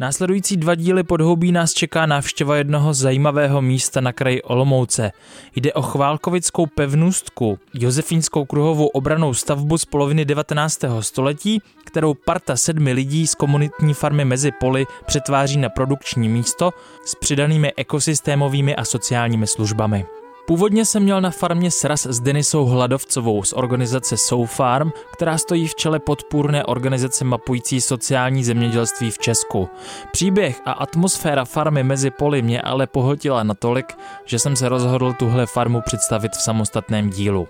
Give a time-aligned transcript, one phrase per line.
[0.00, 5.12] Následující dva díly podhoubí nás čeká návštěva jednoho zajímavého místa na kraji Olomouce.
[5.56, 10.80] Jde o chválkovickou pevnůstku, josefínskou kruhovou obranou stavbu z poloviny 19.
[11.00, 16.70] století, kterou parta sedmi lidí z komunitní farmy mezi poli přetváří na produkční místo
[17.06, 20.06] s přidanými ekosystémovými a sociálními službami.
[20.46, 25.68] Původně jsem měl na farmě sraz s Denisou Hladovcovou z organizace Soul Farm, která stojí
[25.68, 29.68] v čele podpůrné organizace mapující sociální zemědělství v Česku.
[30.12, 33.86] Příběh a atmosféra farmy mezi poli mě ale pohltila natolik,
[34.24, 37.48] že jsem se rozhodl tuhle farmu představit v samostatném dílu.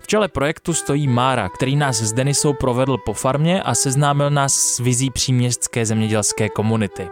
[0.00, 4.54] V čele projektu stojí Mára, který nás s Denisou provedl po farmě a seznámil nás
[4.54, 7.08] s vizí příměstské zemědělské komunity.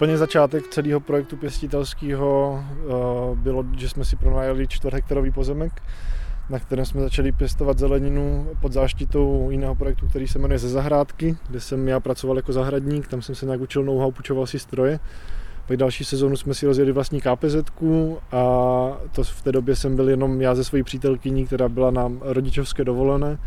[0.00, 2.64] Úplně začátek celého projektu pěstitelského
[3.30, 5.82] uh, bylo, že jsme si pronajali čtvrthektarový pozemek,
[6.50, 11.36] na kterém jsme začali pěstovat zeleninu pod záštitou jiného projektu, který se jmenuje Ze zahrádky,
[11.48, 15.00] kde jsem já pracoval jako zahradník, tam jsem se nějak učil know-how, půjčoval si stroje.
[15.66, 17.56] Pak další sezónu jsme si rozjeli vlastní KPZ
[18.32, 18.42] a
[19.12, 22.84] to v té době jsem byl jenom já ze svojí přítelkyní, která byla na rodičovské
[22.84, 23.38] dovolené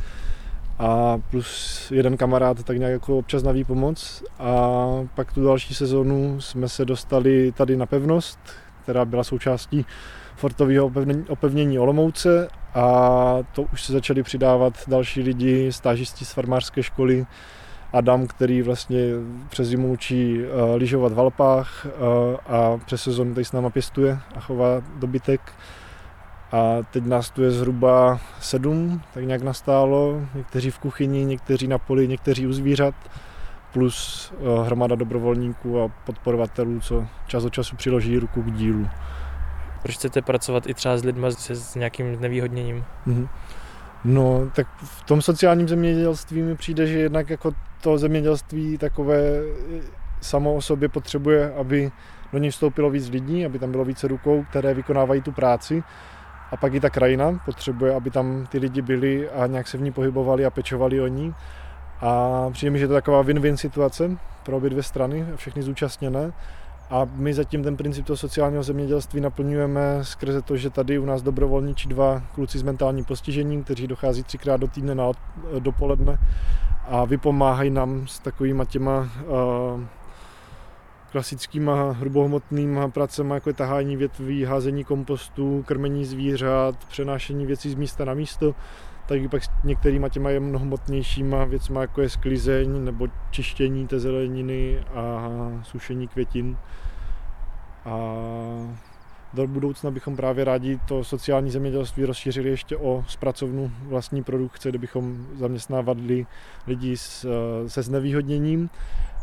[0.84, 4.78] a plus jeden kamarád tak nějak jako občas na výpomoc a
[5.16, 8.39] pak tu další sezonu jsme se dostali tady na pevnost,
[8.84, 9.86] která byla součástí
[10.36, 10.92] fortového
[11.28, 17.26] opevnění Olomouce a to už se začali přidávat další lidi, stážisti z farmářské školy,
[17.94, 19.00] Adam, který vlastně
[19.50, 21.92] přes zimu učí uh, lyžovat v Alpách uh,
[22.56, 25.42] a přes sezonu tady s náma pěstuje a chová dobytek.
[26.53, 30.21] A teď nás tu je zhruba sedm, tak nějak nastálo.
[30.36, 32.95] Někteří v kuchyni, někteří na poli, někteří u zvířat.
[33.73, 38.87] Plus eh, hromada dobrovolníků a podporovatelů, co čas od času přiloží ruku k dílu.
[39.81, 42.83] Proč chcete pracovat i třeba s lidmi se s nějakým nevýhodněním?
[43.08, 43.27] Mm-hmm.
[44.05, 49.81] No, tak v tom sociálním zemědělství mi přijde, že jednak jako to zemědělství takové eh,
[50.21, 51.92] samo o sobě potřebuje, aby
[52.33, 55.83] do něj vstoupilo víc lidí, aby tam bylo více rukou, které vykonávají tu práci
[56.53, 59.81] a pak i ta krajina potřebuje, aby tam ty lidi byli a nějak se v
[59.81, 61.33] ní pohybovali a pečovali o ní.
[62.02, 66.33] A přijde mi, že to je taková win-win situace pro obě dvě strany, všechny zúčastněné.
[66.89, 71.21] A my zatím ten princip toho sociálního zemědělství naplňujeme skrze to, že tady u nás
[71.21, 75.11] dobrovolničí dva kluci s mentálním postižením, kteří dochází třikrát do týdne na
[75.59, 76.17] dopoledne
[76.87, 79.83] a vypomáhají nám s takovými těma uh,
[81.13, 88.05] klasickýma hrubohmotnýma pracemi, jako je tahání větví, házení kompostu, krmení zvířat, přenášení věcí z místa
[88.05, 88.55] na místo,
[89.07, 95.29] tak pak některýma těma je mnohomotnějšíma věcma, jako je sklizeň nebo čištění té zeleniny a
[95.63, 96.57] sušení květin.
[97.85, 98.15] A
[99.33, 104.77] do budoucna bychom právě rádi to sociální zemědělství rozšířili ještě o zpracovnu vlastní produkce, kde
[104.77, 106.25] bychom zaměstnávali
[106.67, 106.97] lidi
[107.67, 108.69] se znevýhodněním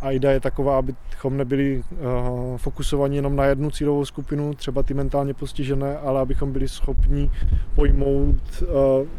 [0.01, 4.95] a idea je taková, abychom nebyli uh, fokusovaní jenom na jednu cílovou skupinu, třeba ty
[4.95, 7.31] mentálně postižené, ale abychom byli schopni
[7.75, 8.69] pojmout uh,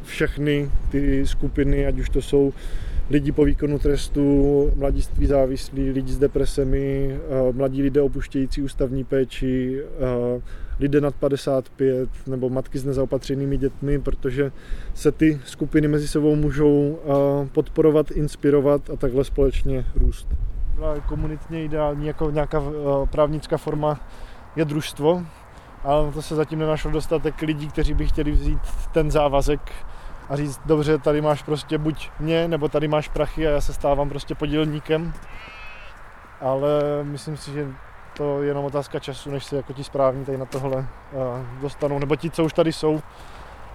[0.04, 2.54] všechny ty skupiny, ať už to jsou
[3.10, 7.20] lidi po výkonu trestu, mladiství závislí, lidi s depresemi,
[7.50, 9.84] uh, mladí lidé opuštějící ústavní péči,
[10.36, 10.42] uh,
[10.80, 14.52] lidé nad 55 nebo matky s nezaopatřenými dětmi, protože
[14.94, 17.00] se ty skupiny mezi sebou můžou
[17.52, 20.28] podporovat, inspirovat a takhle společně růst
[21.08, 24.00] komunitně ideální jako nějaká eh, právnická forma
[24.56, 25.24] je družstvo,
[25.84, 28.60] ale to se zatím nenašlo dostatek lidí, kteří by chtěli vzít
[28.92, 29.72] ten závazek
[30.30, 33.74] a říct, dobře, tady máš prostě buď mě, nebo tady máš prachy a já se
[33.74, 35.14] stávám prostě podílníkem.
[36.42, 37.68] Ale myslím si, že
[38.18, 40.80] to je jenom otázka času, než se jako ti správní tady na tohle
[41.14, 41.16] eh,
[41.62, 43.02] dostanou, nebo ti, co už tady jsou.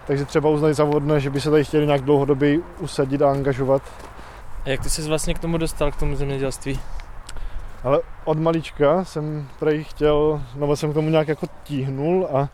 [0.06, 0.87] Takže třeba uznají za
[1.19, 3.82] že by se tady chtěli nějak dlouhodobě usadit a angažovat.
[4.66, 6.80] A jak ty jsi vlastně k tomu dostal, k tomu zemědělství?
[7.84, 12.48] Ale od malička jsem prej chtěl, nebo jsem k tomu nějak jako tíhnul a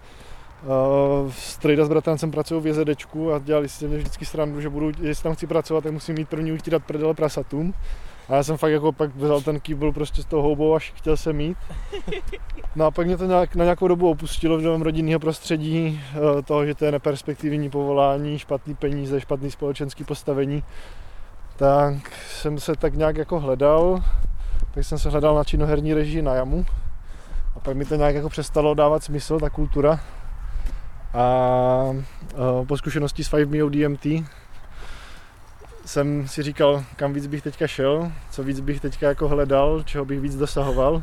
[0.62, 4.92] Uh, Strejda s bratrancem pracují v JZDčku a dělali si mě vždycky srandu, že budu,
[5.00, 7.74] jestli tam chci pracovat, tak musím mít první utírat prdele prasatům.
[8.28, 11.16] A já jsem fakt jako pak vzal ten kýbl prostě z toho houbou, až chtěl
[11.16, 11.56] se mít.
[12.76, 16.42] No a pak mě to nějak, na nějakou dobu opustilo v novém rodinného prostředí, uh,
[16.42, 20.62] toho, že to je neperspektivní povolání, špatný peníze, špatný společenský postavení.
[21.56, 24.02] Tak jsem se tak nějak jako hledal
[24.74, 26.66] tak jsem se hledal na činoherní režii na jamu,
[27.56, 30.00] A pak mi to nějak jako přestalo dávat smysl, ta kultura.
[31.14, 34.06] A uh, po zkušenosti s 5 MEO DMT
[35.84, 40.04] jsem si říkal, kam víc bych teďka šel, co víc bych teďka jako hledal, čeho
[40.04, 41.02] bych víc dosahoval.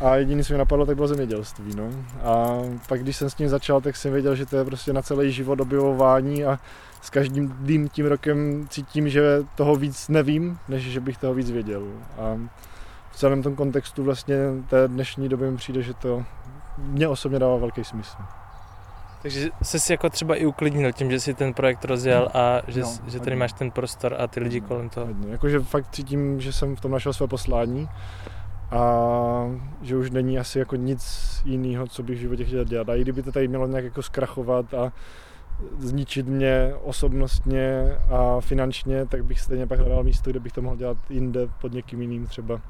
[0.00, 1.74] A jediný, co mi napadlo, tak bylo zemědělství.
[1.76, 1.90] No.
[2.22, 2.58] A
[2.88, 5.32] pak, když jsem s tím začal, tak jsem věděl, že to je prostě na celý
[5.32, 6.58] život objevování a
[7.02, 11.50] s každým dým tím rokem cítím, že toho víc nevím, než že bych toho víc
[11.50, 11.82] věděl.
[12.18, 12.38] A
[13.10, 14.36] v celém tom kontextu vlastně
[14.68, 16.24] té dnešní doby mi přijde, že to
[16.78, 18.16] mě osobně dává velký smysl.
[19.22, 22.80] Takže jsi si jako třeba i uklidnil tím, že si ten projekt rozjel a že,
[22.80, 25.06] no, že tady máš ten prostor a ty lidi kolem toho.
[25.28, 27.88] Jakože fakt cítím, že jsem v tom našel své poslání
[28.70, 31.02] a že už není asi jako nic
[31.44, 32.88] jiného, co bych v životě chtěl dělat.
[32.88, 34.92] A i kdyby to tady mělo nějak jako zkrachovat a
[35.78, 40.76] zničit mě osobnostně a finančně, tak bych stejně pak hledal místo, kde bych to mohl
[40.76, 42.60] dělat jinde pod někým jiným třeba.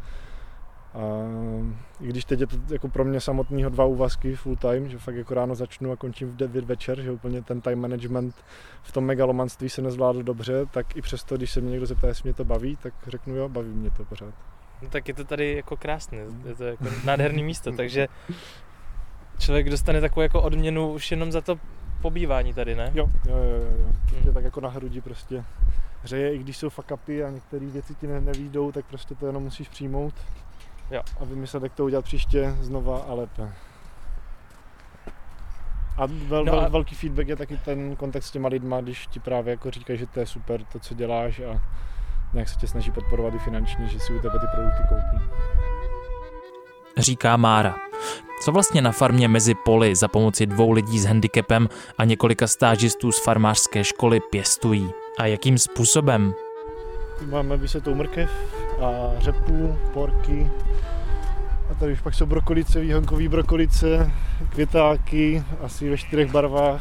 [0.95, 1.01] A
[2.01, 5.15] i když teď je to jako pro mě samotného dva úvazky full time, že fakt
[5.15, 8.35] jako ráno začnu a končím v 9 večer, že úplně ten time management
[8.83, 12.27] v tom megalomanství se nezvládl dobře, tak i přesto, když se mě někdo zeptá, jestli
[12.29, 14.35] mě to baví, tak řeknu jo, baví mě to pořád.
[14.83, 18.09] No tak je to tady jako krásné, je to jako nádherný místo, takže
[19.39, 21.59] člověk dostane takovou jako odměnu už jenom za to
[22.03, 22.91] pobývání tady, ne?
[22.95, 23.93] Jo, jo, jo, jo.
[24.25, 24.35] Hmm.
[24.35, 25.45] tak jako na hrudi prostě
[26.03, 29.27] hřeje, i když jsou fuck upy a některé věci ti ne, nevídou, tak prostě to
[29.27, 30.15] jenom musíš přijmout
[30.91, 31.03] jo.
[31.21, 33.53] a vymyslet, jak to udělat příště znova a lépe.
[35.97, 39.21] A, vel, no a velký feedback je taky ten kontakt s těma lidma, když ti
[39.21, 41.63] právě jako říkají, že to je super to, co děláš a
[42.33, 45.25] nějak se tě snaží podporovat i finančně, že si u tebe ty produkty koupí.
[46.97, 47.75] Říká Mára.
[48.43, 53.13] Co vlastně na farmě mezi poli za pomoci dvou lidí s handicapem a několika stážistů
[53.13, 54.91] z farmářské školy pěstují?
[55.19, 56.35] A jakým způsobem?
[57.31, 58.31] Máme vysetou mrkev
[58.81, 60.51] a řepu, porky,
[61.71, 64.13] a tady už pak jsou brokolice, výhonkový brokolice,
[64.51, 66.81] květáky, asi ve čtyřech barvách,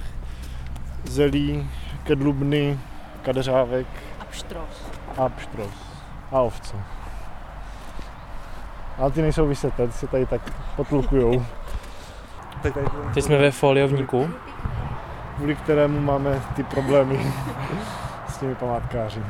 [1.06, 1.70] zelí,
[2.04, 2.80] kedlubny,
[3.22, 3.88] kadeřávek.
[4.20, 4.87] A pštros.
[5.18, 5.72] A pštros.
[6.32, 6.76] A ovce.
[8.98, 10.42] Ale ty nejsou vyseté, ty se tady tak
[10.76, 11.46] potlukujou.
[12.62, 12.74] Teď,
[13.14, 14.30] Teď jsme ve foliovníku.
[15.36, 17.34] Kvůli kterému máme ty problémy
[18.30, 19.22] s těmi památkáři.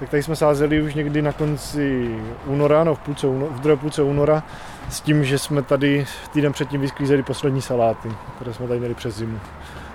[0.00, 2.16] Tak tady jsme sázeli už někdy na konci
[2.46, 4.42] února, no v, půlce, v druhé půlce února,
[4.88, 9.16] s tím, že jsme tady týden předtím vysklízeli poslední saláty, které jsme tady měli přes
[9.16, 9.40] zimu.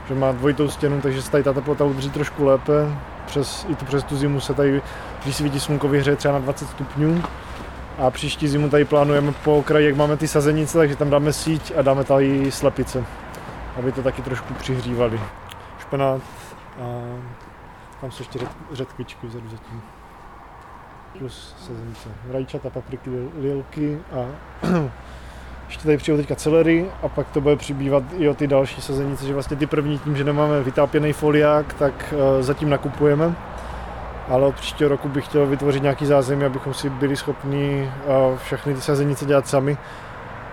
[0.07, 2.73] Že má dvojitou stěnu, takže se tady ta teplota udrží trošku lépe.
[3.25, 4.81] Přes, I tu přes tu zimu se tady,
[5.23, 7.23] když svítí slunko, vyhřeje třeba na 20 stupňů
[7.99, 11.73] a příští zimu tady plánujeme po okraji, jak máme ty sazenice, takže tam dáme síť
[11.77, 13.03] a dáme tady slepice,
[13.79, 15.19] aby to taky trošku přihřívali.
[15.79, 16.21] Špenát
[16.81, 16.85] a
[18.01, 18.39] tam jsou ještě
[18.71, 19.81] řetkvičky vzadu zatím.
[21.19, 22.09] Plus sazenice.
[22.31, 24.25] Rajčata, papriky, lilky a
[25.75, 29.25] ještě tady přijde teďka celery a pak to bude přibývat i o ty další sazenice,
[29.25, 33.35] že vlastně ty první tím, že nemáme vytápěný foliák, tak uh, zatím nakupujeme
[34.29, 38.73] ale od příštího roku bych chtěl vytvořit nějaký zázemí, abychom si byli schopni eh, všechny
[38.73, 39.77] ty sazenice dělat sami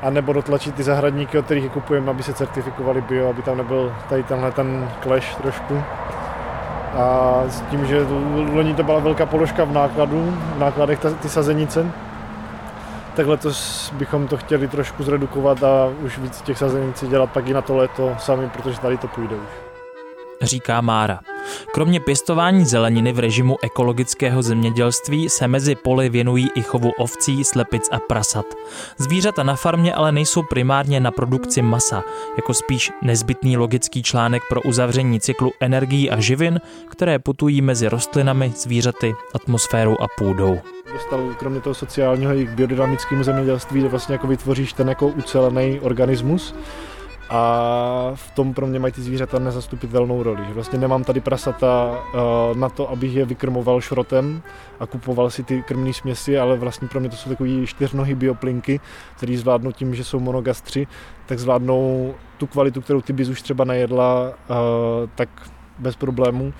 [0.02, 3.56] a nebo dotlačit ty zahradníky, od kterých je kupujeme, aby se certifikovali bio, aby tam
[3.56, 5.82] nebyl tady tenhle ten clash trošku.
[6.94, 8.06] A s tím, že
[8.52, 11.92] loni to byla velká položka v nákladu, v nákladech ty sazenice,
[13.16, 17.54] tak letos bychom to chtěli trošku zredukovat a už víc těch sazenic dělat pak i
[17.54, 19.72] na to léto sami, protože tady to půjde už
[20.42, 21.20] říká Mára.
[21.74, 27.88] Kromě pěstování zeleniny v režimu ekologického zemědělství se mezi poli věnují i chovu ovcí, slepic
[27.92, 28.46] a prasat.
[28.98, 32.04] Zvířata na farmě ale nejsou primárně na produkci masa,
[32.36, 38.52] jako spíš nezbytný logický článek pro uzavření cyklu energií a živin, které putují mezi rostlinami,
[38.56, 40.60] zvířaty, atmosférou a půdou.
[40.92, 45.80] Dostal kromě toho sociálního i k biodynamickému zemědělství, kde vlastně jako vytvoříš ten jako ucelený
[45.80, 46.54] organismus,
[47.34, 50.44] a v tom pro mě mají ty zvířata nezastupitelnou roli.
[50.48, 54.42] Že vlastně nemám tady prasata uh, na to, abych je vykrmoval šrotem
[54.80, 58.80] a kupoval si ty krmné směsi, ale vlastně pro mě to jsou takové čtyřnohy bioplinky,
[59.16, 60.86] které zvládnou tím, že jsou monogastři,
[61.26, 64.56] tak zvládnou tu kvalitu, kterou ty bys už třeba nejedla, uh,
[65.14, 65.28] tak
[65.78, 66.52] bez problémů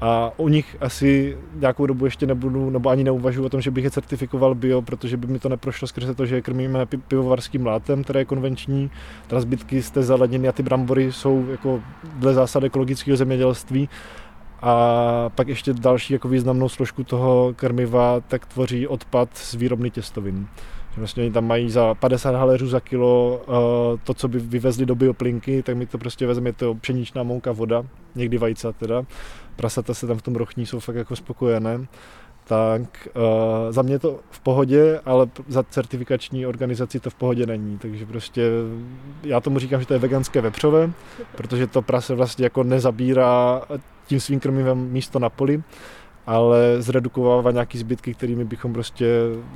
[0.00, 3.84] a u nich asi nějakou dobu ještě nebudu, nebo ani neuvažuji o tom, že bych
[3.84, 8.04] je certifikoval bio, protože by mi to neprošlo skrze to, že je krmíme pivovarským látem,
[8.04, 8.90] které je konvenční.
[9.26, 11.82] Teda zbytky z té zeleniny a ty brambory jsou jako
[12.14, 13.88] dle zásad ekologického zemědělství.
[14.62, 20.46] A pak ještě další jako významnou složku toho krmiva tak tvoří odpad z výrobny těstovin.
[20.96, 23.54] Vlastně oni tam mají za 50 haléřů za kilo uh,
[24.04, 27.84] to, co by vyvezli do bioplinky, tak mi to prostě vezme to pšeničná mouka, voda,
[28.14, 29.04] někdy vajca teda.
[29.58, 31.86] Prasata se tam v tom rochní jsou fakt jako spokojené.
[32.44, 33.22] tak uh,
[33.72, 37.78] za mě to v pohodě, ale za certifikační organizaci to v pohodě není.
[37.78, 38.42] Takže prostě
[39.22, 40.90] já tomu říkám, že to je veganské vepřové,
[41.36, 43.62] protože to prase vlastně jako nezabírá
[44.06, 45.62] tím svým krmivem místo na poli,
[46.26, 49.06] ale zredukovává nějaký zbytky, kterými bychom prostě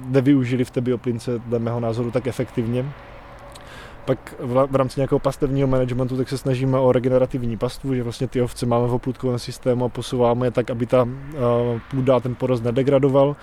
[0.07, 2.85] nevyužili v té bioplince, dle mého názoru, tak efektivně.
[4.05, 8.43] Pak v rámci nějakého pastevního managementu tak se snažíme o regenerativní pastvu, že vlastně ty
[8.43, 11.09] ovce máme v oplutkovém systému a posouváme je tak, aby ta
[11.91, 13.37] půda ten porost nedegradoval.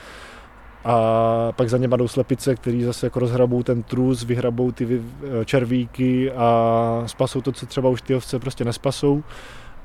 [0.85, 5.01] A pak za ně jdou slepice, který zase jako rozhrabou ten trus, vyhrabou ty
[5.45, 9.23] červíky a spasou to, co třeba už ty ovce prostě nespasou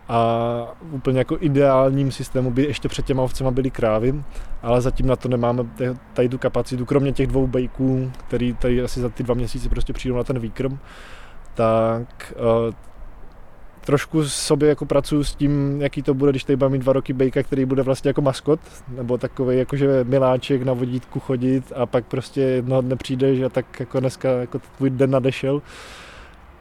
[0.08, 4.14] a úplně jako ideálním systému by ještě před těma ovcema byly krávy,
[4.62, 5.64] ale zatím na to nemáme
[6.14, 9.92] tady tu kapacitu, kromě těch dvou bejků, který tady asi za ty dva měsíce prostě
[9.92, 10.78] přijdou na ten výkrm,
[11.54, 12.75] tak uh,
[13.84, 17.12] trošku sobě jako pracuji s tím, jaký to bude, když tady budeme mít dva roky
[17.12, 22.04] bejka, který bude vlastně jako maskot, nebo takový jakože miláček na vodítku chodit a pak
[22.04, 25.62] prostě jednoho dne přijde, že tak jako dneska jako tvůj den nadešel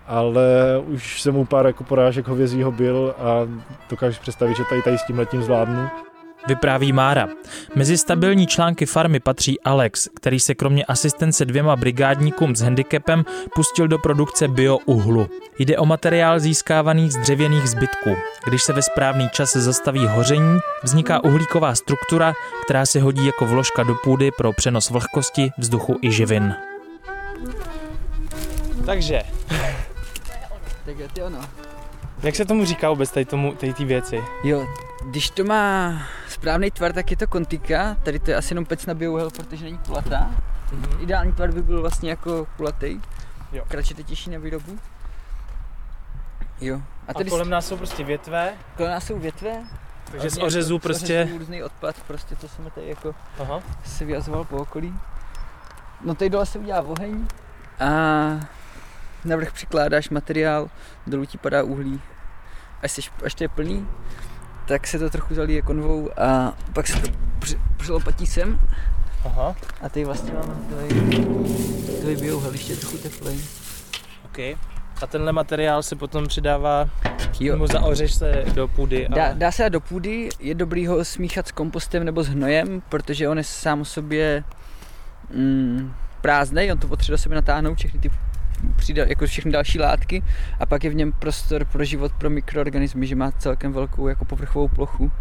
[0.08, 0.44] ale
[0.86, 3.48] už jsem u pár jako porážek hovězího byl a
[3.90, 5.90] dokážu představit, že tady, tady s tím letím zvládnu.
[6.48, 7.28] Vypráví Mára.
[7.76, 13.88] Mezi stabilní články farmy patří Alex, který se kromě asistence dvěma brigádníkům s handicapem pustil
[13.88, 15.28] do produkce biouhlu.
[15.60, 18.16] Jde o materiál získávaný z dřevěných zbytků.
[18.48, 22.34] Když se ve správný čas zastaví hoření, vzniká uhlíková struktura,
[22.66, 26.56] která se hodí jako vložka do půdy pro přenos vlhkosti, vzduchu i živin.
[28.86, 29.22] Takže
[30.86, 31.40] tak je to ono.
[32.24, 34.24] Jak se tomu říká vůbec tady tomu, tady ty věci?
[34.44, 34.68] Jo,
[35.06, 35.94] když to má
[36.30, 37.98] správný tvar, tak je to kontika.
[38.04, 40.32] Tady to je asi jenom pec na biouhel, protože není kulatá.
[40.72, 41.04] Mm-hmm.
[41.04, 43.00] Ideální tvar by byl vlastně jako kulatý.
[43.52, 43.64] Jo.
[43.68, 44.80] Kratší to těžší na výrobu.
[46.62, 46.82] Jo.
[47.08, 48.54] A, tady a kolem nás jsou prostě větve?
[48.78, 49.64] Kolem nás jsou větve.
[50.12, 51.28] Takže z ořezu jako, prostě...
[51.30, 53.62] Z různý odpad, prostě to jsem tady jako Aha.
[53.86, 54.94] si vyjazoval po okolí.
[56.02, 57.28] No tady dole se udělá oheň
[57.80, 57.90] a
[59.26, 60.70] navrch přikládáš materiál,
[61.08, 62.02] dolů ti padá uhlí.
[62.82, 63.88] Až, jsi, až to je plný,
[64.68, 67.08] tak se to trochu zalije konvou a pak se to
[67.78, 68.60] přilopatí sem.
[69.26, 69.56] Aha.
[69.82, 70.56] A tady vlastně máme
[72.02, 73.40] tady biouhel ještě trochu teplej.
[74.26, 74.40] OK.
[75.02, 76.90] A tenhle materiál se potom přidává,
[77.40, 77.54] jo.
[77.54, 79.08] nebo zaořeš se do půdy?
[79.08, 79.16] A...
[79.16, 83.30] Dá, dá se do půdy, je dobrý ho smíchat s kompostem nebo s hnojem, protože
[83.30, 84.44] on je sám o sobě
[85.36, 88.12] mm, prázdnej, on to potřebuje do sebe natáhnout všechny ty
[88.76, 90.24] přijde jako všechny další látky
[90.60, 94.26] a pak je v něm prostor pro život pro mikroorganismy, že má celkem velkou jako
[94.26, 95.12] povrchovou plochu.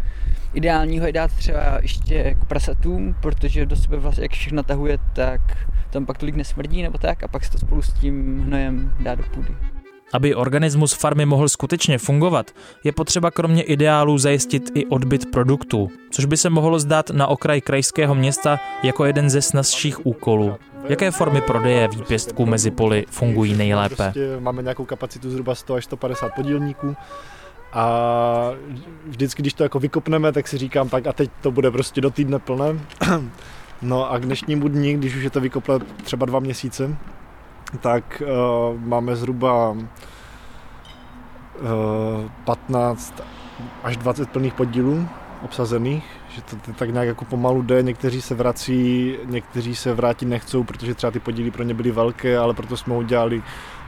[0.53, 4.97] Ideální ho je dát třeba ještě k prasatům, protože do sebe vlastně, jak všechno natahuje,
[5.13, 5.41] tak
[5.89, 9.15] tam pak tolik nesmrdí nebo tak a pak se to spolu s tím hnojem dá
[9.15, 9.72] do půdy.
[10.13, 12.51] Aby organismus farmy mohl skutečně fungovat,
[12.83, 17.61] je potřeba kromě ideálů zajistit i odbyt produktů, což by se mohlo zdát na okraj
[17.61, 20.55] krajského města jako jeden ze snazších úkolů.
[20.89, 23.95] Jaké formy prodeje výpěstků mezi poli fungují nejlépe?
[23.95, 26.95] Prostě máme nějakou kapacitu zhruba 100 až 150 podílníků
[27.73, 28.51] a
[29.07, 32.09] vždycky, když to jako vykopneme, tak si říkám, tak a teď to bude prostě do
[32.09, 32.79] týdne plné.
[33.81, 36.97] No a k dnešnímu dní, když už je to vykoplet třeba dva měsíce,
[37.79, 39.77] tak uh, máme zhruba uh,
[42.25, 43.21] eh, 15
[43.83, 45.07] až 20 plných podílů
[45.43, 50.63] obsazených, že to, tak nějak jako pomalu jde, někteří se vrací, někteří se vrátit nechcou,
[50.63, 53.43] protože třeba ty podíly pro ně byly velké, ale proto jsme udělali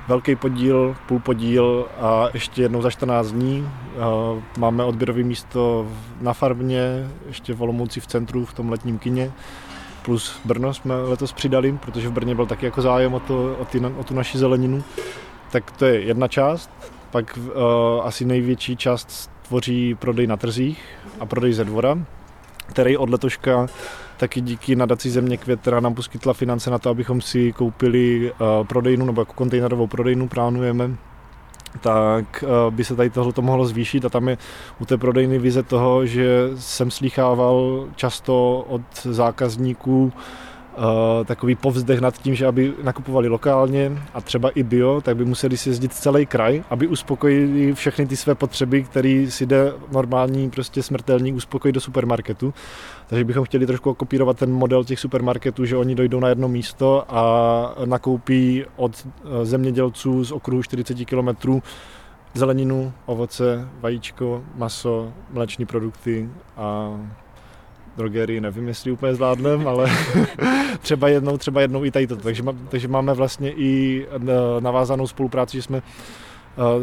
[0.07, 3.61] velký podíl, půl podíl a ještě jednou za 14 dní.
[3.61, 5.87] Uh, máme odběrové místo
[6.21, 9.31] na farmě, ještě v Olomouci v centru, v tom letním kině
[10.05, 13.65] plus Brno jsme letos přidali, protože v Brně byl taky jako zájem o, to, o,
[13.65, 14.83] ty, o tu naši zeleninu.
[15.51, 16.69] Tak to je jedna část.
[17.11, 17.51] Pak uh,
[18.03, 20.83] asi největší část tvoří prodej na trzích
[21.19, 21.99] a prodej ze dvora,
[22.65, 23.67] který od letoška
[24.17, 28.67] taky díky nadaci Země květ, která nám poskytla finance na to, abychom si koupili uh,
[28.67, 30.95] prodejnu nebo jako kontejnerovou prodejnu plánujeme
[31.81, 34.37] tak eh, by se tady tohle mohlo zvýšit a tam je
[34.79, 40.13] u té prodejny vize toho, že jsem slýchával často od zákazníků
[41.25, 45.57] takový povzdech nad tím, že aby nakupovali lokálně a třeba i bio, tak by museli
[45.57, 50.83] si jezdit celý kraj, aby uspokojili všechny ty své potřeby, které si jde normální prostě
[50.83, 52.53] smrtelník uspokojit do supermarketu.
[53.07, 57.03] Takže bychom chtěli trošku kopírovat ten model těch supermarketů, že oni dojdou na jedno místo
[57.09, 61.59] a nakoupí od eh, zemědělců z okruhu 40 km
[62.33, 66.99] zeleninu, ovoce, vajíčko, maso, mléční produkty a
[67.97, 69.91] drogerii nevím, jestli úplně zvládnem, ale
[70.81, 72.15] třeba jednou, třeba jednou i tady to.
[72.15, 74.19] Takže, takže máme vlastně i eh,
[74.61, 75.81] navázanou spolupráci, že jsme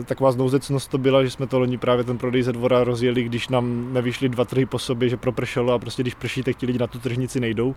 [0.04, 3.49] taková znouzecnost to byla, že jsme to loni právě ten prodej ze dvora rozjeli, když
[3.49, 6.78] nám nevyšly dva trhy po sobě, že propršelo a prostě když prší, tak ti lidi
[6.78, 7.75] na tu tržnici nejdou.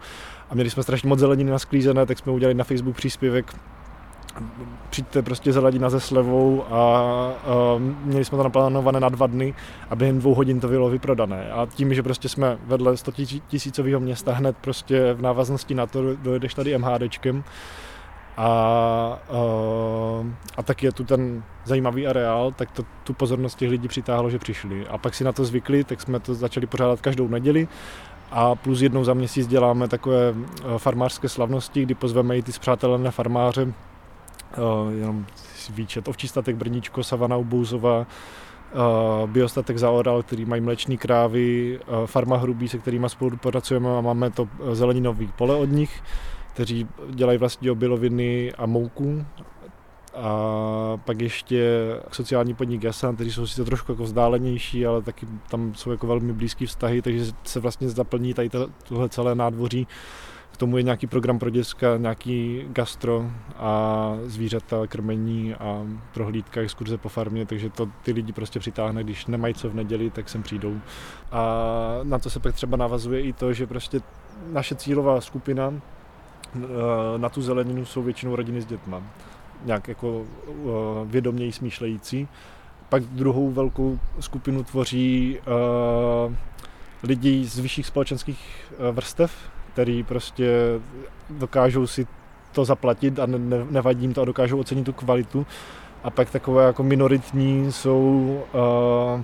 [0.49, 3.55] A měli jsme strašně moc zeleniny nasklízené, tak jsme udělali na Facebook příspěvek
[4.89, 7.33] přijďte prostě zelenina ze slevou a, a
[8.03, 9.53] měli jsme to naplánované na dva dny
[9.89, 11.51] a během dvou hodin to bylo vyprodané.
[11.51, 13.11] A tím, že prostě jsme vedle 100
[13.47, 17.43] tisícového města hned prostě v návaznosti na to dojedeš tady MHDčkem,
[18.37, 19.19] a, a,
[20.57, 24.39] a tak je tu ten zajímavý areál, tak to tu pozornost těch lidí přitáhlo, že
[24.39, 24.87] přišli.
[24.87, 27.67] A pak si na to zvykli, tak jsme to začali pořádat každou neděli
[28.31, 30.33] a plus jednou za měsíc děláme takové e,
[30.77, 33.73] farmářské slavnosti, kdy pozveme i ty zpřátelené farmáře,
[34.97, 35.25] jenom
[35.69, 42.77] výčet Ovčistatek Brníčko, Savana Ubouzova, e, Biostatek Zaoral, který mají mlečný krávy, Farma Hrubý, se
[42.77, 46.01] kterými spolupracujeme a máme to zeleninový pole od nich
[46.55, 49.25] kteří dělají vlastní obiloviny a mouku.
[50.15, 51.69] A pak ještě
[52.11, 56.33] sociální podnik Jasan, kteří jsou sice trošku jako vzdálenější, ale taky tam jsou jako velmi
[56.33, 58.49] blízký vztahy, takže se vlastně zaplní tady
[58.87, 59.87] tohle celé nádvoří.
[60.55, 66.97] K tomu je nějaký program pro děcka, nějaký gastro a zvířata, krmení a prohlídka, exkurze
[66.97, 70.43] po farmě, takže to ty lidi prostě přitáhne, když nemají co v neděli, tak sem
[70.43, 70.79] přijdou.
[71.31, 71.43] A
[72.03, 73.99] na to se pak třeba navazuje i to, že prostě
[74.51, 75.73] naše cílová skupina,
[76.55, 79.03] Eh, na tu zeleninu jsou většinou rodiny s dětma.
[79.65, 80.51] Nějak jako eh,
[81.05, 82.27] vědoměji smýšlející.
[82.89, 86.35] Pak druhou velkou skupinu tvoří eh,
[87.03, 90.49] lidi z vyšších společenských vrstev, který prostě
[91.29, 92.07] dokážou si
[92.51, 95.45] to zaplatit a ne, nevadí jim to a dokážou ocenit tu kvalitu.
[96.03, 99.21] A pak takové jako minoritní jsou uh,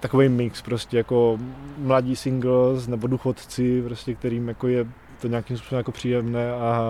[0.00, 1.38] takový mix, prostě jako
[1.78, 4.86] mladí singles nebo důchodci, prostě kterým jako je
[5.20, 6.80] to nějakým způsobem jako příjemné a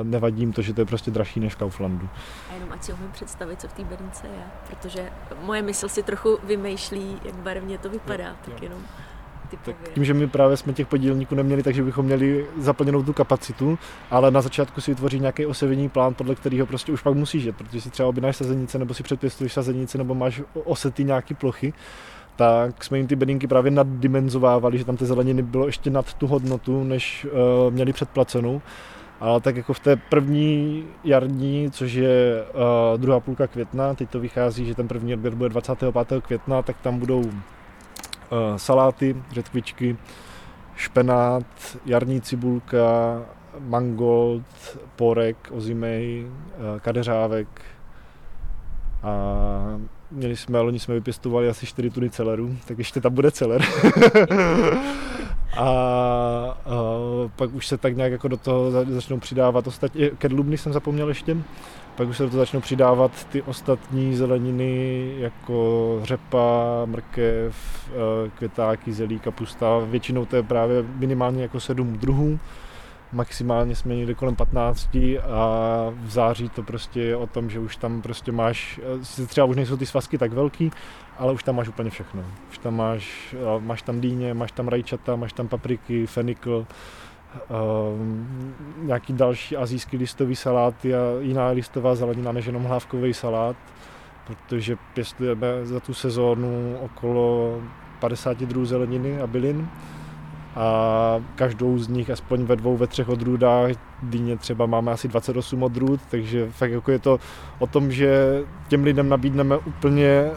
[0.00, 2.08] uh, nevadí jim to, že to je prostě dražší než Kauflandu.
[2.50, 5.10] A jenom ať si umím představit, co v té bedince je, protože
[5.42, 8.58] moje mysl si trochu vymýšlí, jak barevně to vypadá, jo, tak jo.
[8.62, 8.82] jenom
[9.64, 13.78] tak tím, že my právě jsme těch podílníků neměli, takže bychom měli zaplněnou tu kapacitu,
[14.10, 17.56] ale na začátku si vytvoří nějaký osevění plán, podle kterého prostě už pak musíš jet,
[17.56, 21.72] protože si třeba objednáš sazenice, nebo si předpěstuješ sazenice, nebo máš osety nějaký plochy,
[22.36, 26.26] tak jsme jim ty bedinky právě naddimenzovávali, že tam ty zeleniny bylo ještě nad tu
[26.26, 28.62] hodnotu, než uh, měli předplacenou.
[29.20, 32.44] Ale tak jako v té první jarní, což je
[32.94, 36.24] uh, druhá půlka května, teď to vychází, že ten první odběr bude 25.
[36.24, 37.30] května, tak tam budou
[38.56, 39.96] saláty, řetkvičky,
[40.76, 41.46] špenát,
[41.86, 43.22] jarní cibulka,
[43.58, 47.48] mangold, porek, ozimej, uh, kadeřávek
[49.02, 53.62] a měli jsme, loni jsme vypěstovali asi 4 tuny celeru, tak ještě tam bude celer.
[55.56, 56.56] a, a,
[57.36, 61.36] pak už se tak nějak jako do toho začnou přidávat ostatní, kedlubny jsem zapomněl ještě,
[61.96, 67.56] pak už se do toho začnou přidávat ty ostatní zeleniny, jako řepa, mrkev,
[67.88, 72.38] e, květáky, zelí, kapusta, většinou to je právě minimálně jako sedm druhů,
[73.14, 77.76] maximálně jsme někde kolem 15 a v září to prostě je o tom, že už
[77.76, 78.80] tam prostě máš,
[79.26, 80.70] třeba už nejsou ty svazky tak velký,
[81.18, 82.24] ale už tam máš úplně všechno.
[82.50, 86.66] Už tam máš, máš tam dýně, máš tam rajčata, máš tam papriky, fenikl,
[87.34, 93.56] Um, nějaký další azijský listový saláty a jiná listová zelenina než jenom hlávkový salát,
[94.26, 97.60] protože pěstujeme za tu sezónu okolo
[98.00, 99.68] 50 druhů zeleniny a bylin.
[100.56, 103.70] A každou z nich aspoň ve dvou, ve třech odrůdách,
[104.02, 107.18] dýně třeba máme asi 28 odrůd, takže fakt jako je to
[107.58, 110.30] o tom, že těm lidem nabídneme úplně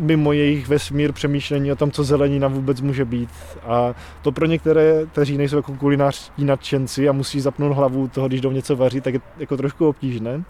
[0.00, 3.30] mimo jejich vesmír přemýšlení o tom, co zelenina vůbec může být.
[3.62, 8.40] A to pro některé, kteří nejsou jako kulinářští nadšenci a musí zapnout hlavu toho, když
[8.40, 10.42] jdou něco vařit, tak je jako trošku obtížné.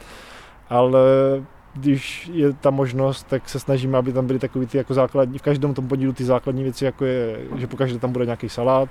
[0.68, 1.00] Ale
[1.74, 5.42] když je ta možnost, tak se snažíme, aby tam byly takový ty jako základní, v
[5.42, 8.88] každém tom podílu ty základní věci, jako je, že pokaždé tam bude nějaký salát,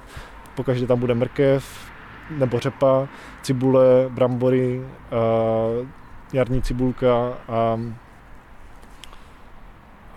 [0.55, 1.91] pokaždé tam bude mrkev,
[2.37, 3.07] nebo řepa,
[3.41, 4.81] cibule, brambory,
[6.33, 7.79] jarní cibulka a,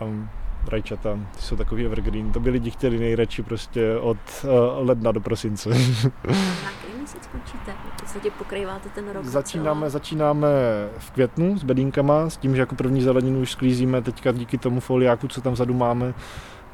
[0.02, 0.28] a
[0.68, 5.20] rajčata, ty jsou takový evergreen, to by lidi chtěli nejradši prostě od uh, ledna do
[5.20, 5.70] prosince.
[7.02, 7.72] měsíc končíte?
[7.96, 10.48] V podstatě pokrýváte ten rok začínáme, začínáme
[10.98, 14.80] v květnu s bedínkama, s tím, že jako první zeleninu už sklízíme teďka díky tomu
[14.80, 16.14] foliáku, co tam vzadu máme,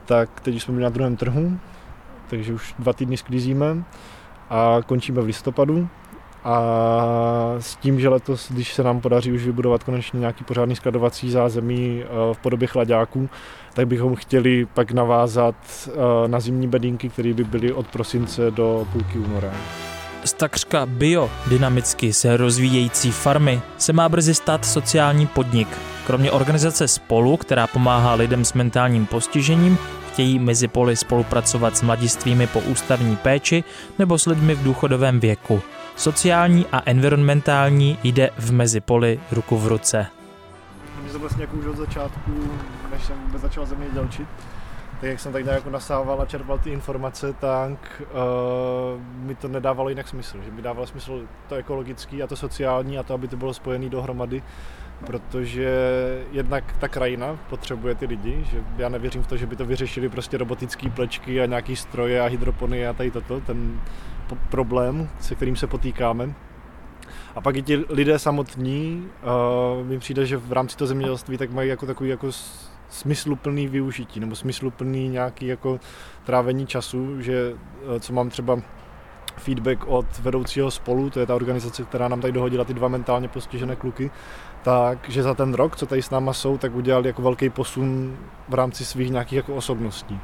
[0.04, 1.58] tak teď jsme byli na druhém trhu,
[2.28, 3.84] takže už dva týdny sklízíme
[4.50, 5.88] a končíme v listopadu.
[6.44, 6.60] A
[7.58, 12.02] s tím, že letos, když se nám podaří už vybudovat konečně nějaký pořádný skladovací zázemí
[12.02, 13.28] eh, v podobě chladáků,
[13.74, 15.54] tak bychom chtěli pak navázat
[15.86, 19.52] eh, na zimní bedínky, které by byly od prosince do půlky února.
[20.24, 25.68] Z takřka biodynamicky se rozvíjející farmy se má brzy stát sociální podnik.
[26.06, 29.78] Kromě organizace Spolu, která pomáhá lidem s mentálním postižením,
[30.12, 33.64] chtějí mezi poli spolupracovat s mladistvími po ústavní péči
[33.98, 35.62] nebo s lidmi v důchodovém věku.
[35.98, 40.06] Sociální a environmentální jde v mezipoli ruku v ruce.
[41.02, 42.32] Mě to vlastně jako už od začátku,
[42.90, 44.28] než jsem vůbec začal zemědělčit,
[45.00, 49.88] tak jak jsem tak nějak nasával a čerpal ty informace, tak uh, mi to nedávalo
[49.88, 50.38] jinak smysl.
[50.44, 53.88] Že mi dávalo smysl to ekologický a to sociální a to, aby to bylo spojené
[53.88, 54.42] dohromady
[55.06, 55.70] protože
[56.32, 60.08] jednak ta krajina potřebuje ty lidi, že já nevěřím v to, že by to vyřešili
[60.08, 63.80] prostě robotické plečky a nějaký stroje a hydropony a tady toto, ten
[64.36, 66.34] problém, se kterým se potýkáme.
[67.34, 69.08] A pak i ti lidé samotní,
[69.80, 72.28] uh, mi přijde, že v rámci toho zemědělství tak mají jako takový jako
[72.88, 75.80] smysluplný využití nebo smysluplný nějaký jako
[76.24, 78.60] trávení času, že uh, co mám třeba
[79.36, 83.28] feedback od vedoucího spolu, to je ta organizace, která nám tady dohodila ty dva mentálně
[83.28, 84.10] postižené kluky,
[84.62, 88.16] tak, že za ten rok, co tady s náma jsou, tak udělali jako velký posun
[88.48, 90.20] v rámci svých nějakých jako osobností.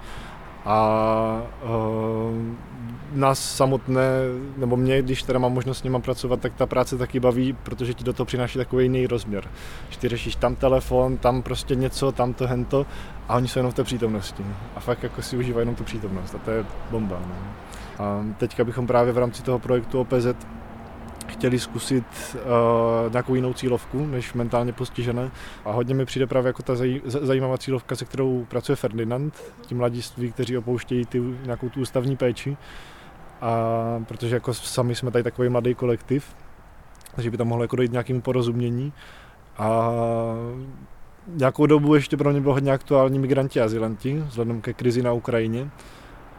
[0.64, 2.34] A uh,
[3.12, 4.08] nás samotné,
[4.56, 7.94] nebo mě, když teda mám možnost s nima pracovat, tak ta práce taky baví, protože
[7.94, 9.44] ti do toho přináší takový jiný rozměr.
[9.90, 12.86] Že ty řešíš tam telefon, tam prostě něco, tam to, hento
[13.28, 14.44] a oni jsou jenom v té přítomnosti.
[14.76, 17.16] A fakt jako si užívají jenom tu přítomnost a to je bomba.
[17.18, 17.26] Ne?
[17.28, 18.04] No.
[18.04, 20.26] A teďka bychom právě v rámci toho projektu OPZ
[21.34, 25.30] chtěli zkusit uh, nějakou jinou cílovku než mentálně postižené.
[25.64, 29.74] A hodně mi přijde právě jako ta zaj, zajímavá cílovka, se kterou pracuje Ferdinand, ti
[29.74, 32.56] mladiství, kteří opouštějí ty, nějakou tu ústavní péči.
[33.40, 33.54] A
[34.08, 36.36] protože jako sami jsme tady takový mladý kolektiv,
[37.14, 38.92] takže by tam mohlo jako dojít nějakému porozumění.
[39.58, 39.90] A
[41.26, 45.12] nějakou dobu ještě pro mě bylo hodně aktuální migranti a azylanti, vzhledem ke krizi na
[45.12, 45.70] Ukrajině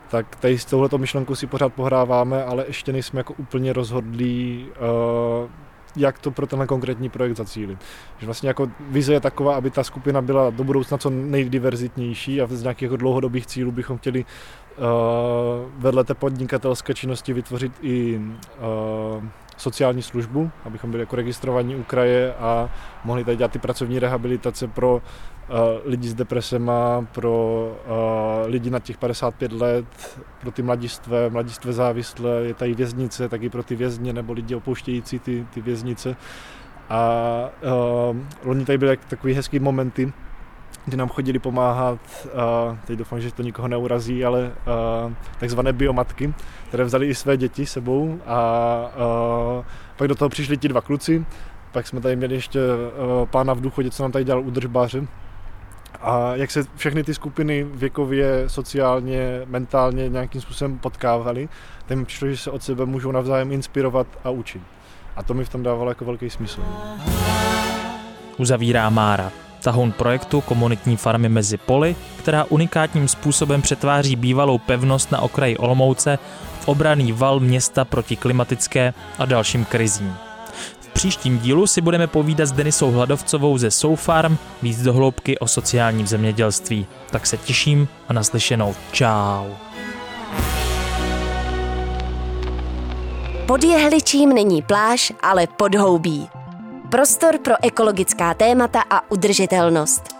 [0.10, 4.68] tak tady s touhleto myšlenkou si pořád pohráváme, ale ještě nejsme jako úplně rozhodlí,
[5.44, 5.50] uh,
[5.96, 7.80] jak to pro tenhle konkrétní projekt zacílit.
[8.18, 12.48] Že vlastně jako vize je taková, aby ta skupina byla do budoucna co nejdiverzitnější a
[12.48, 14.26] z nějakých jako dlouhodobých cílů bychom chtěli
[14.78, 14.86] uh,
[15.78, 19.24] vedle té podnikatelské činnosti vytvořit i uh,
[19.58, 22.70] sociální službu, abychom byli jako registrovaní u kraje a
[23.04, 25.02] mohli tady dělat ty pracovní rehabilitace pro uh,
[25.86, 32.42] lidi s depresema, pro uh, lidi na těch 55 let, pro ty mladistvé, mladistvé závislé,
[32.44, 36.16] je tady věznice, taky pro ty vězně nebo lidi opouštějící ty, ty věznice.
[36.90, 37.10] A
[38.12, 40.14] uh, loni tady byly takový hezký momenty,
[40.86, 44.52] kdy nám chodili pomáhat, uh, teď doufám, že to nikoho neurazí, ale
[45.06, 46.34] uh, takzvané biomatky,
[46.68, 48.90] které vzali i své děti sebou a
[49.98, 51.26] pak do toho přišli ti dva kluci,
[51.72, 55.08] pak jsme tady měli ještě uh, pána v důchodě, co nám tady dělal udržbáře.
[56.02, 61.50] A jak se všechny ty skupiny věkově, sociálně, mentálně nějakým způsobem potkávaly,
[61.86, 64.62] tak mi přišlo, že se od sebe můžou navzájem inspirovat a učit.
[65.16, 66.64] A to mi v tom dávalo jako velký smysl.
[68.38, 75.22] Uzavírá Mára tahoun projektu komunitní farmy mezi poli, která unikátním způsobem přetváří bývalou pevnost na
[75.22, 76.20] okraji Olomouce
[76.60, 80.14] v obraný val města proti klimatické a dalším krizím.
[80.80, 86.08] V příštím dílu si budeme povídat s Denisou Hladovcovou ze Soufarm víc dohloubky o sociálním
[86.08, 86.86] zemědělství.
[87.12, 88.76] Tak se těším a naslyšenou.
[88.92, 89.46] Čau.
[93.46, 96.45] Pod jehličím není pláž, ale podhoubí.
[96.90, 100.16] Prostor pro ekologická témata a udržitelnost.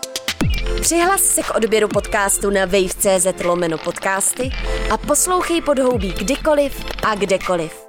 [0.80, 4.50] Přihlas se k odběru podcastu na wave.cz lomeno podcasty
[4.90, 7.85] a poslouchej podhoubí kdykoliv a kdekoliv.